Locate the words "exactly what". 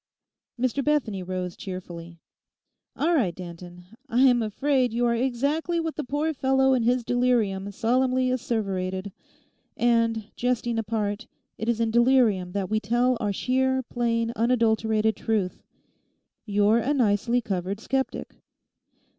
5.13-5.95